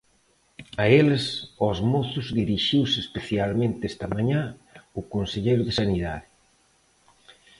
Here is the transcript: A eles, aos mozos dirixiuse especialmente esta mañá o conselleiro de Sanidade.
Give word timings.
A 0.83 0.85
eles, 0.99 1.25
aos 1.61 1.79
mozos 1.91 2.27
dirixiuse 2.41 2.97
especialmente 3.05 3.81
esta 3.91 4.07
mañá 4.15 4.41
o 4.99 5.01
conselleiro 5.13 5.63
de 5.65 5.73
Sanidade. 5.79 6.27